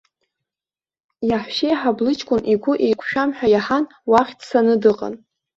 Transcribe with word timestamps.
Иаҳәшьеиҳаб 1.29 1.97
лыҷкәын 2.05 2.41
игәы 2.53 2.73
еиқәшәам 2.85 3.29
ҳәа 3.37 3.47
иаҳан, 3.53 3.83
уахь 4.09 4.33
дцаны 4.39 4.75
дыҟан. 4.81 5.13